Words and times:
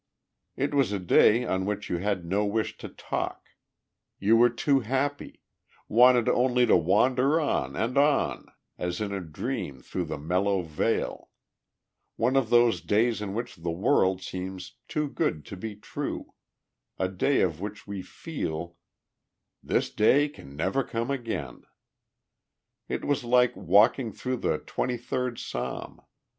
It 0.55 0.73
was 0.73 0.91
a 0.91 0.97
day 0.97 1.45
on 1.45 1.63
which 1.67 1.87
you 1.87 1.97
had 1.97 2.25
no 2.25 2.43
wish 2.43 2.75
to 2.79 2.89
talk, 2.89 3.49
you 4.17 4.35
were 4.35 4.49
too 4.49 4.79
happy, 4.79 5.43
wanted 5.87 6.27
only 6.27 6.65
to 6.65 6.75
wander 6.75 7.39
on 7.39 7.75
and 7.75 7.95
on 7.99 8.47
as 8.79 8.99
in 8.99 9.13
a 9.13 9.19
dream 9.21 9.79
through 9.79 10.05
the 10.05 10.17
mellow 10.17 10.63
vale 10.63 11.29
one 12.15 12.35
of 12.35 12.49
those 12.49 12.81
days 12.81 13.21
in 13.21 13.35
which 13.35 13.57
the 13.57 13.69
world 13.69 14.23
seems 14.23 14.73
too 14.87 15.07
good 15.07 15.45
to 15.45 15.55
be 15.55 15.75
true, 15.75 16.33
a 16.97 17.07
day 17.07 17.41
of 17.41 17.61
which 17.61 17.85
we 17.85 18.01
feel, 18.01 18.77
"This 19.61 19.91
day 19.91 20.27
can 20.29 20.55
never 20.55 20.83
come 20.83 21.11
again." 21.11 21.61
It 22.89 23.05
was 23.05 23.23
like 23.23 23.55
walking 23.55 24.13
through 24.13 24.37
the 24.37 24.57
Twenty 24.57 24.97
third 24.97 25.37
Psalm. 25.37 26.01